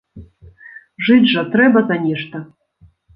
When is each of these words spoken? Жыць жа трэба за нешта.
Жыць 1.07 1.29
жа 1.33 1.43
трэба 1.57 1.83
за 1.91 1.99
нешта. 2.07 2.41